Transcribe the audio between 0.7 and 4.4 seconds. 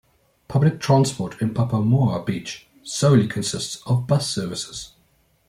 transport in Papamoa Beach solely consists of bus